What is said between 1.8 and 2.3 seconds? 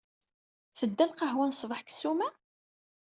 deg ssuma?